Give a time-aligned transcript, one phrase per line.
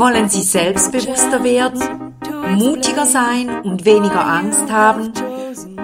[0.00, 2.14] Wollen Sie selbstbewusster werden,
[2.56, 5.12] mutiger sein und weniger Angst haben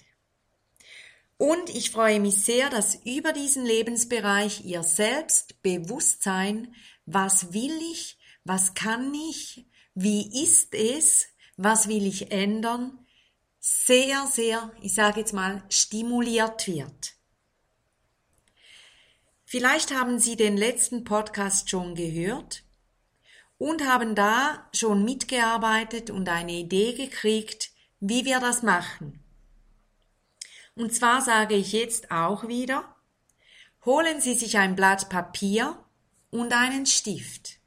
[1.36, 6.74] Und ich freue mich sehr, dass über diesen Lebensbereich Ihr Selbstbewusstsein
[7.06, 13.06] was will ich, was kann ich, wie ist es, was will ich ändern,
[13.60, 17.14] sehr, sehr, ich sage jetzt mal, stimuliert wird.
[19.44, 22.62] Vielleicht haben Sie den letzten Podcast schon gehört
[23.58, 29.22] und haben da schon mitgearbeitet und eine Idee gekriegt, wie wir das machen.
[30.74, 32.96] Und zwar sage ich jetzt auch wieder,
[33.84, 35.76] holen Sie sich ein Blatt Papier
[36.30, 37.58] und einen Stift.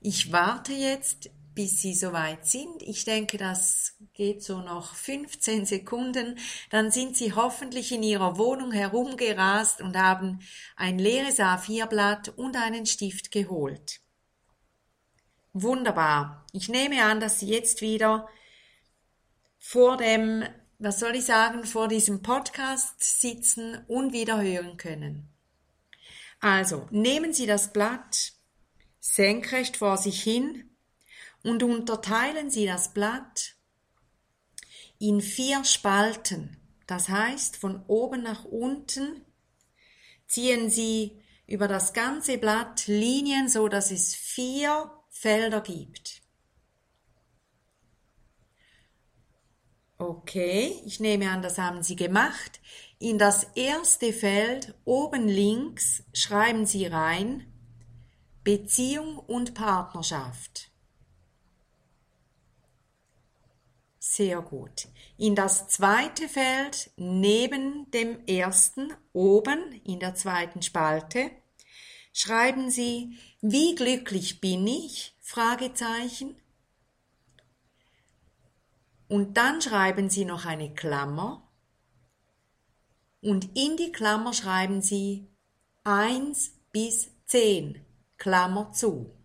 [0.00, 2.82] Ich warte jetzt, bis Sie soweit sind.
[2.82, 6.38] Ich denke, das geht so noch 15 Sekunden.
[6.70, 10.40] Dann sind Sie hoffentlich in Ihrer Wohnung herumgerast und haben
[10.76, 14.00] ein leeres A4-Blatt und einen Stift geholt.
[15.52, 16.46] Wunderbar.
[16.52, 18.28] Ich nehme an, dass Sie jetzt wieder
[19.58, 20.44] vor dem
[20.82, 25.28] was soll ich sagen, vor diesem Podcast sitzen und wieder hören können.
[26.40, 28.32] Also, nehmen Sie das Blatt
[28.98, 30.71] senkrecht vor sich hin
[31.42, 33.54] und unterteilen Sie das Blatt
[34.98, 36.56] in vier Spalten.
[36.86, 39.24] Das heißt, von oben nach unten
[40.26, 46.22] ziehen Sie über das ganze Blatt Linien, so dass es vier Felder gibt.
[49.98, 52.60] Okay, ich nehme an, das haben Sie gemacht.
[52.98, 57.46] In das erste Feld oben links schreiben Sie rein
[58.42, 60.71] Beziehung und Partnerschaft.
[64.14, 64.88] Sehr gut.
[65.16, 71.30] In das zweite Feld neben dem ersten oben in der zweiten Spalte
[72.12, 75.16] schreiben Sie Wie glücklich bin ich?
[75.22, 76.36] Fragezeichen.
[79.08, 81.50] Und dann schreiben Sie noch eine Klammer
[83.22, 85.26] und in die Klammer schreiben Sie
[85.84, 87.82] 1 bis 10,
[88.18, 89.21] Klammer zu.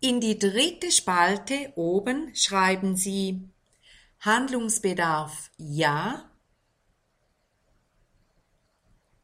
[0.00, 3.48] In die dritte Spalte oben schreiben Sie
[4.20, 6.30] Handlungsbedarf Ja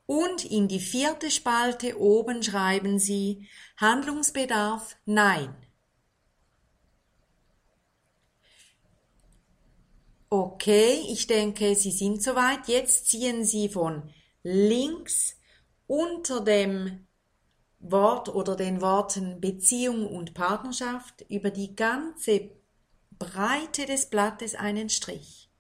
[0.07, 5.55] und in die vierte Spalte oben schreiben Sie Handlungsbedarf Nein.
[10.29, 12.67] Okay, ich denke, Sie sind soweit.
[12.67, 14.13] Jetzt ziehen Sie von
[14.43, 15.37] links
[15.87, 17.07] unter dem
[17.91, 22.51] Wort oder den Worten Beziehung und Partnerschaft über die ganze
[23.19, 25.51] Breite des Blattes einen Strich.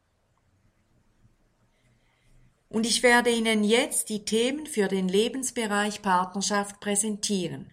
[2.68, 7.72] Und ich werde Ihnen jetzt die Themen für den Lebensbereich Partnerschaft präsentieren.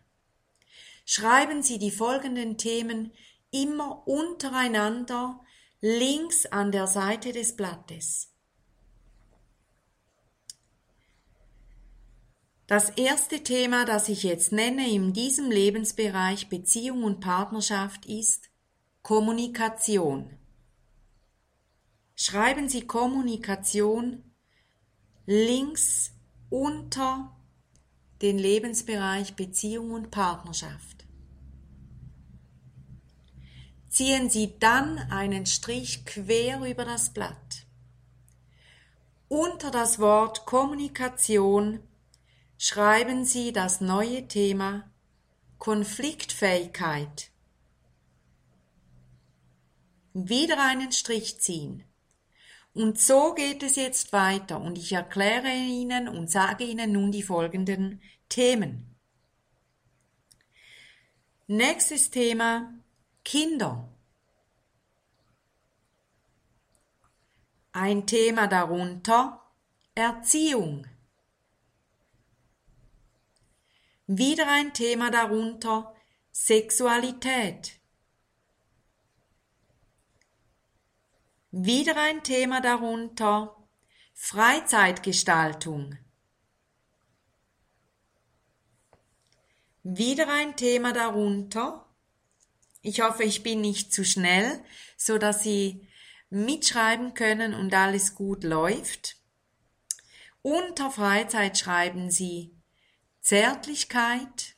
[1.05, 3.13] Schreiben Sie die folgenden Themen
[3.51, 5.41] immer untereinander
[5.79, 8.30] links an der Seite des Blattes.
[12.71, 18.49] Das erste Thema, das ich jetzt nenne in diesem Lebensbereich Beziehung und Partnerschaft ist
[19.01, 20.37] Kommunikation.
[22.15, 24.23] Schreiben Sie Kommunikation
[25.25, 26.13] links
[26.49, 27.35] unter
[28.21, 31.05] den Lebensbereich Beziehung und Partnerschaft
[33.89, 37.65] ziehen Sie dann einen Strich quer über das Blatt.
[39.27, 41.81] Unter das Wort Kommunikation
[42.63, 44.87] schreiben Sie das neue Thema
[52.75, 57.23] Und so geht es jetzt weiter und ich erkläre Ihnen und sage Ihnen nun die
[57.23, 57.99] folgenden
[58.29, 58.95] Themen.
[61.47, 62.75] Nächstes Thema
[63.25, 63.89] Kinder.
[67.71, 69.41] Ein Thema darunter
[69.95, 70.85] Erziehung.
[74.13, 75.95] Wieder ein Thema darunter
[76.33, 77.79] Sexualität.
[81.51, 83.55] Wieder ein Thema darunter
[84.13, 85.97] Freizeitgestaltung.
[89.83, 91.87] Wieder ein Thema darunter.
[92.81, 94.61] Ich hoffe, ich bin nicht zu schnell,
[94.97, 95.87] so dass Sie
[96.29, 99.15] mitschreiben können und alles gut läuft.
[100.41, 102.60] Unter Freizeit schreiben Sie
[103.21, 104.55] Zärtlichkeit,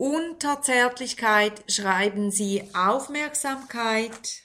[0.00, 4.44] unter Zärtlichkeit schreiben Sie Aufmerksamkeit.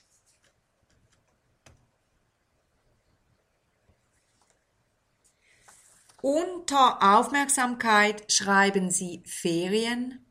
[6.21, 10.25] Unter Aufmerksamkeit schreiben Sie Ferien.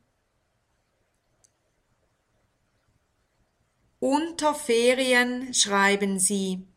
[3.99, 6.67] Unter Ferien schreiben Sie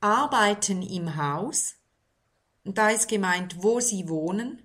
[0.00, 1.79] Arbeiten im Haus.
[2.64, 4.62] Und da ist gemeint, wo Sie wohnen.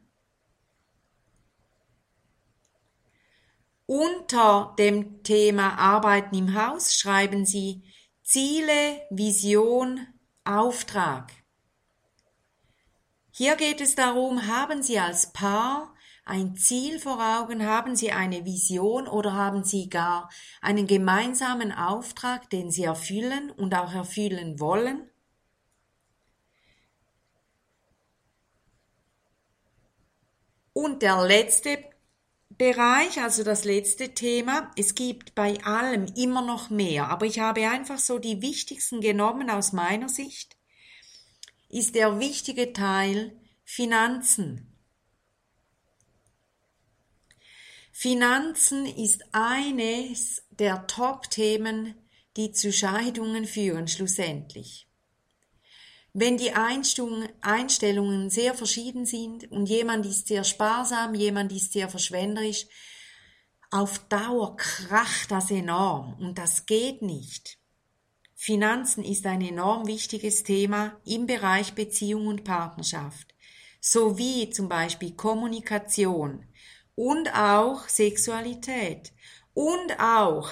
[3.87, 7.83] Unter dem Thema Arbeiten im Haus schreiben Sie
[8.23, 10.07] Ziele, Vision,
[10.43, 11.31] Auftrag.
[13.31, 15.93] Hier geht es darum, haben Sie als Paar
[16.25, 20.29] ein Ziel vor Augen, haben Sie eine Vision oder haben Sie gar
[20.61, 25.07] einen gemeinsamen Auftrag, den Sie erfüllen und auch erfüllen wollen?
[30.77, 31.77] Und der letzte
[32.49, 34.69] Bereich, also das letzte Thema.
[34.75, 39.49] Es gibt bei allem immer noch mehr, aber ich habe einfach so die wichtigsten genommen
[39.49, 40.57] aus meiner Sicht.
[41.69, 44.77] Ist der wichtige Teil Finanzen.
[47.93, 51.95] Finanzen ist eines der Top-Themen,
[52.35, 54.89] die zu Scheidungen führen schlussendlich.
[56.17, 62.67] Wenn die Einstellungen sehr verschieden sind und jemand ist sehr sparsam, jemand ist sehr verschwenderisch,
[63.69, 67.57] auf Dauer kracht das enorm und das geht nicht.
[68.33, 73.35] Finanzen ist ein enorm wichtiges Thema im Bereich Beziehung und Partnerschaft,
[73.81, 76.47] sowie zum Beispiel Kommunikation
[76.95, 79.11] und auch Sexualität
[79.53, 80.49] und auch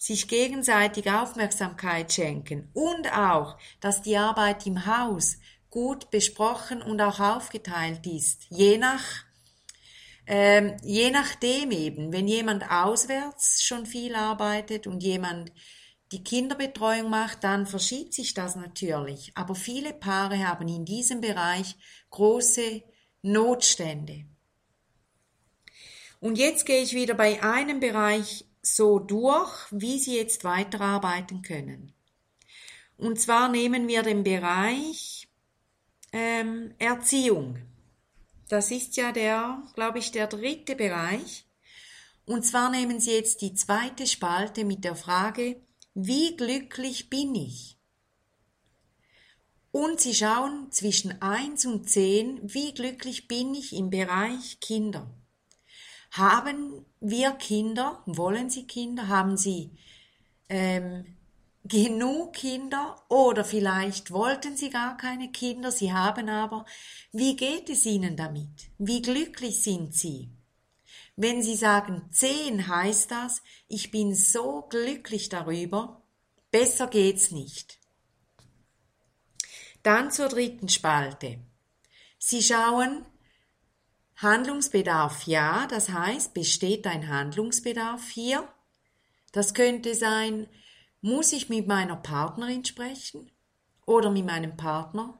[0.00, 5.36] sich gegenseitig Aufmerksamkeit schenken und auch, dass die Arbeit im Haus
[5.68, 9.04] gut besprochen und auch aufgeteilt ist, je nach
[10.26, 15.52] ähm, je nachdem eben, wenn jemand auswärts schon viel arbeitet und jemand
[16.12, 19.32] die Kinderbetreuung macht, dann verschiebt sich das natürlich.
[19.34, 21.76] Aber viele Paare haben in diesem Bereich
[22.10, 22.82] große
[23.22, 24.24] Notstände.
[26.20, 31.92] Und jetzt gehe ich wieder bei einem Bereich so durch, wie Sie jetzt weiterarbeiten können.
[32.96, 35.28] Und zwar nehmen wir den Bereich
[36.12, 37.58] ähm, Erziehung.
[38.48, 41.46] Das ist ja der, glaube ich, der dritte Bereich.
[42.26, 45.62] Und zwar nehmen Sie jetzt die zweite Spalte mit der Frage,
[45.94, 47.78] wie glücklich bin ich?
[49.72, 55.08] Und Sie schauen zwischen 1 und 10, wie glücklich bin ich im Bereich Kinder.
[56.10, 58.02] Haben wir Kinder?
[58.06, 59.08] Wollen Sie Kinder?
[59.08, 59.70] Haben Sie
[60.48, 61.04] ähm,
[61.64, 62.96] genug Kinder?
[63.08, 66.66] Oder vielleicht wollten Sie gar keine Kinder, Sie haben aber.
[67.12, 68.70] Wie geht es Ihnen damit?
[68.78, 70.30] Wie glücklich sind Sie?
[71.16, 76.02] Wenn Sie sagen zehn, heißt das, ich bin so glücklich darüber,
[76.50, 77.78] besser geht's nicht.
[79.82, 81.38] Dann zur dritten Spalte.
[82.18, 83.06] Sie schauen,
[84.22, 88.46] Handlungsbedarf ja, das heißt, besteht ein Handlungsbedarf hier?
[89.32, 90.46] Das könnte sein,
[91.00, 93.30] muss ich mit meiner Partnerin sprechen
[93.86, 95.18] oder mit meinem Partner?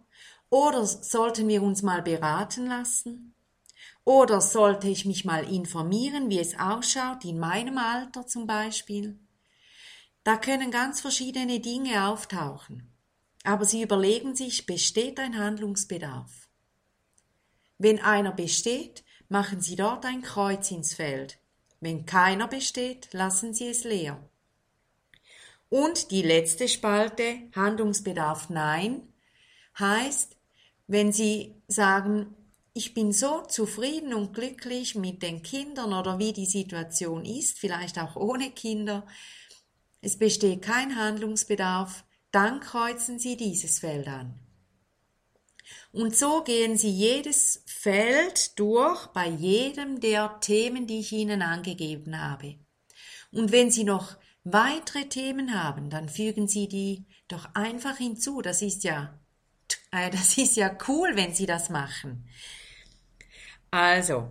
[0.50, 3.34] Oder sollten wir uns mal beraten lassen?
[4.04, 9.18] Oder sollte ich mich mal informieren, wie es ausschaut, in meinem Alter zum Beispiel?
[10.24, 12.94] Da können ganz verschiedene Dinge auftauchen.
[13.44, 16.49] Aber Sie überlegen sich, besteht ein Handlungsbedarf?
[17.82, 21.38] Wenn einer besteht, machen Sie dort ein Kreuz ins Feld.
[21.80, 24.22] Wenn keiner besteht, lassen Sie es leer.
[25.70, 29.08] Und die letzte Spalte, Handlungsbedarf Nein,
[29.78, 30.36] heißt,
[30.88, 32.36] wenn Sie sagen,
[32.74, 37.98] ich bin so zufrieden und glücklich mit den Kindern oder wie die Situation ist, vielleicht
[37.98, 39.06] auch ohne Kinder,
[40.02, 44.38] es besteht kein Handlungsbedarf, dann kreuzen Sie dieses Feld an.
[45.92, 52.20] Und so gehen Sie jedes Feld durch bei jedem der Themen, die ich Ihnen angegeben
[52.20, 52.56] habe.
[53.32, 58.42] Und wenn Sie noch weitere Themen haben, dann fügen Sie die doch einfach hinzu.
[58.42, 59.18] Das ist ja,
[59.90, 62.28] äh, das ist ja cool, wenn Sie das machen.
[63.70, 64.28] Also,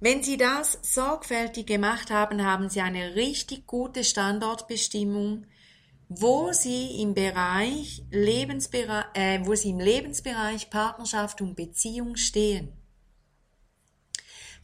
[0.00, 5.46] wenn Sie das sorgfältig gemacht haben, haben Sie eine richtig gute Standortbestimmung,
[6.20, 12.72] wo Sie im Bereich Lebensbereich, äh, wo Sie im Lebensbereich Partnerschaft und Beziehung stehen.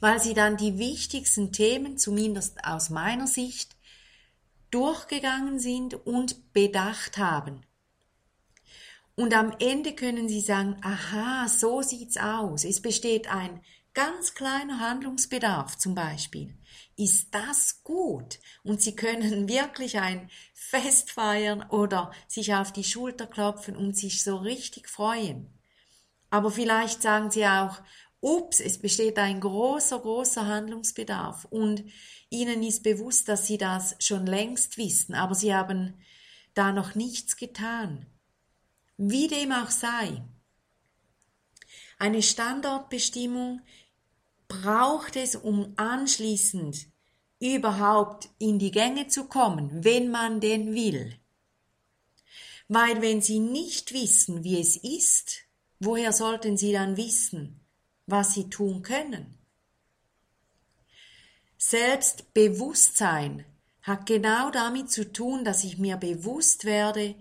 [0.00, 3.76] Weil Sie dann die wichtigsten Themen, zumindest aus meiner Sicht,
[4.70, 7.62] durchgegangen sind und bedacht haben.
[9.16, 12.64] Und am Ende können Sie sagen, aha, so sieht's aus.
[12.64, 13.60] Es besteht ein
[13.92, 16.54] ganz kleiner Handlungsbedarf zum Beispiel.
[17.00, 18.40] Ist das gut?
[18.62, 24.22] Und Sie können wirklich ein Fest feiern oder sich auf die Schulter klopfen und sich
[24.22, 25.50] so richtig freuen.
[26.28, 27.80] Aber vielleicht sagen Sie auch,
[28.20, 31.84] ups, es besteht ein großer, großer Handlungsbedarf und
[32.28, 35.94] Ihnen ist bewusst, dass Sie das schon längst wissen, aber Sie haben
[36.52, 38.04] da noch nichts getan.
[38.98, 40.22] Wie dem auch sei.
[41.98, 43.62] Eine Standortbestimmung
[44.50, 46.86] braucht es, um anschließend
[47.40, 51.14] überhaupt in die Gänge zu kommen, wenn man denn will.
[52.68, 55.38] Weil wenn Sie nicht wissen, wie es ist,
[55.78, 57.60] woher sollten Sie dann wissen,
[58.06, 59.38] was Sie tun können?
[61.56, 63.44] Selbstbewusstsein
[63.82, 67.14] hat genau damit zu tun, dass ich mir bewusst werde,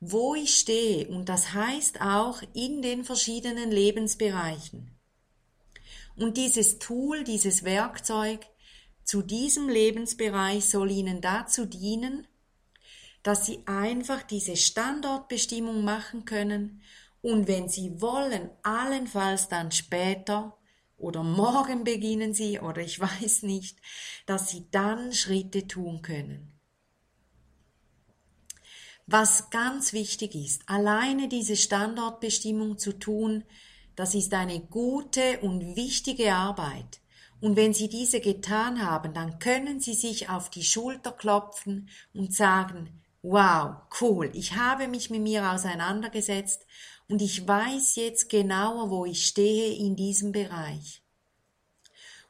[0.00, 4.97] wo ich stehe und das heißt auch in den verschiedenen Lebensbereichen.
[6.18, 8.46] Und dieses Tool, dieses Werkzeug
[9.04, 12.26] zu diesem Lebensbereich soll Ihnen dazu dienen,
[13.22, 16.82] dass Sie einfach diese Standortbestimmung machen können
[17.22, 20.58] und wenn Sie wollen, allenfalls dann später
[20.96, 23.78] oder morgen beginnen Sie oder ich weiß nicht,
[24.26, 26.52] dass Sie dann Schritte tun können.
[29.06, 33.44] Was ganz wichtig ist, alleine diese Standortbestimmung zu tun,
[33.98, 37.00] das ist eine gute und wichtige Arbeit.
[37.40, 42.32] Und wenn Sie diese getan haben, dann können Sie sich auf die Schulter klopfen und
[42.32, 46.64] sagen, wow, cool, ich habe mich mit mir auseinandergesetzt
[47.08, 51.02] und ich weiß jetzt genauer, wo ich stehe in diesem Bereich.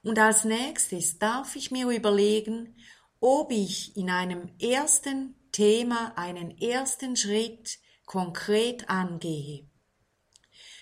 [0.02, 2.76] Und als nächstes darf ich mir überlegen,
[3.20, 9.68] ob ich in einem ersten Thema einen ersten Schritt konkret angehe.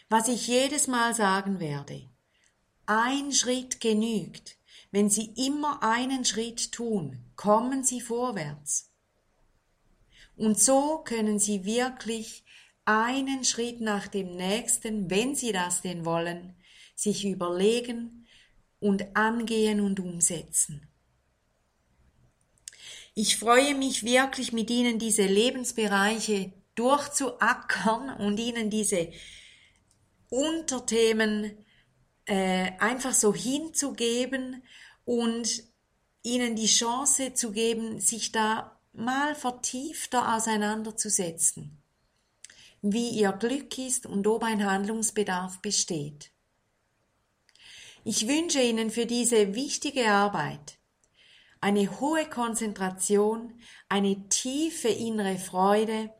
[0.08, 2.08] Was ich jedes Mal sagen werde,
[2.86, 4.56] ein Schritt genügt.
[4.92, 8.92] Wenn Sie immer einen Schritt tun, kommen Sie vorwärts.
[10.36, 12.44] Und so können Sie wirklich
[12.84, 16.54] einen Schritt nach dem nächsten, wenn Sie das denn wollen,
[16.94, 18.26] sich überlegen
[18.78, 20.88] und angehen und umsetzen.
[23.14, 29.10] Ich freue mich wirklich mit Ihnen diese Lebensbereiche durchzuackern und Ihnen diese
[30.36, 31.64] Unterthemen
[32.26, 34.62] äh, einfach so hinzugeben
[35.04, 35.64] und
[36.22, 41.82] ihnen die Chance zu geben, sich da mal vertiefter auseinanderzusetzen,
[42.82, 46.32] wie ihr Glück ist und ob ein Handlungsbedarf besteht.
[48.04, 50.78] Ich wünsche Ihnen für diese wichtige Arbeit
[51.60, 56.10] eine hohe Konzentration, eine tiefe innere Freude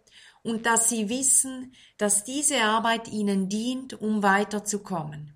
[0.47, 5.33] und dass sie wissen, dass diese Arbeit ihnen dient, um weiterzukommen.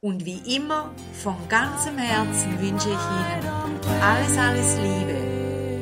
[0.00, 3.42] Und wie immer, von ganzem Herzen wünsche ich Ihnen
[4.02, 5.16] alles, alles Liebe.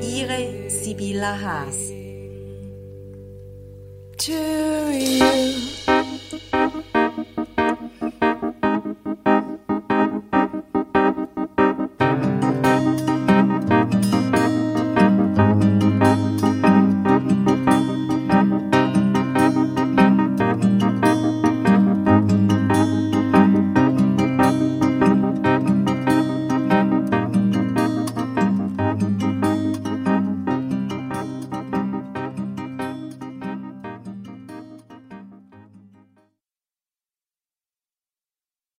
[0.00, 1.90] Ihre Sibylla Haas.